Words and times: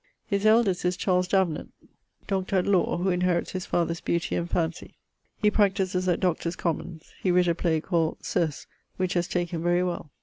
His 0.25 0.47
eldest 0.47 0.83
is 0.83 0.97
Charles 0.97 1.27
Davenant, 1.27 1.73
LL.Dr., 2.27 2.63
who 2.63 3.09
inherits 3.09 3.51
his 3.51 3.67
father's 3.67 4.01
beauty 4.01 4.33
and 4.35 4.49
phancy. 4.49 4.95
He 5.37 5.51
practises 5.51 6.07
at 6.07 6.19
Doctors 6.19 6.55
Commons. 6.55 7.11
He 7.21 7.29
writt 7.29 7.47
a 7.47 7.53
play 7.53 7.79
called 7.81 8.25
Circe, 8.25 8.65
which 8.97 9.13
haz 9.13 9.27
taken 9.27 9.61
very 9.61 9.83
well. 9.83 10.09